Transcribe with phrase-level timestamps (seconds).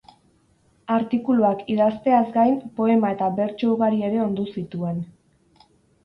[0.93, 4.97] Artikuluak idazteaz gain, poema eta bertso ugari ere ondu zituen.